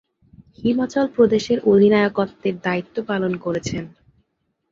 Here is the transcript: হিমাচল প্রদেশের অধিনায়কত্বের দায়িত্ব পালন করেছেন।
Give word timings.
হিমাচল 0.59 1.05
প্রদেশের 1.15 1.59
অধিনায়কত্বের 1.65 2.55
দায়িত্ব 2.63 2.95
পালন 3.07 3.33
করেছেন। 3.37 3.83